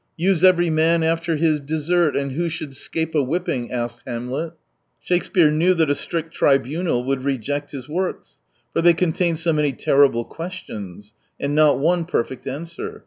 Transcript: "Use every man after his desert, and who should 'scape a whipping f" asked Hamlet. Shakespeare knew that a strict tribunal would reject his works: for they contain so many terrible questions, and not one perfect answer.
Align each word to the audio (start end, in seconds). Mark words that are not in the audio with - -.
"Use 0.31 0.43
every 0.43 0.71
man 0.71 1.03
after 1.03 1.35
his 1.35 1.59
desert, 1.59 2.15
and 2.15 2.31
who 2.31 2.49
should 2.49 2.75
'scape 2.75 3.13
a 3.13 3.21
whipping 3.21 3.71
f" 3.71 3.77
asked 3.77 4.03
Hamlet. 4.07 4.53
Shakespeare 4.99 5.51
knew 5.51 5.75
that 5.75 5.91
a 5.91 5.93
strict 5.93 6.33
tribunal 6.33 7.03
would 7.03 7.23
reject 7.23 7.69
his 7.69 7.87
works: 7.87 8.39
for 8.73 8.81
they 8.81 8.95
contain 8.95 9.35
so 9.35 9.53
many 9.53 9.73
terrible 9.73 10.25
questions, 10.25 11.13
and 11.39 11.53
not 11.53 11.77
one 11.77 12.05
perfect 12.05 12.47
answer. 12.47 12.99